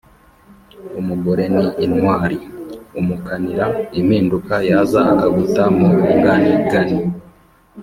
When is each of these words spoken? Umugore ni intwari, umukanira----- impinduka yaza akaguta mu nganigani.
Umugore 0.99 1.43
ni 1.55 1.65
intwari, 1.85 2.37
umukanira----- 2.99 3.65
impinduka 3.99 4.53
yaza 4.69 4.99
akaguta 5.13 5.63
mu 5.77 5.87
nganigani. 6.17 6.97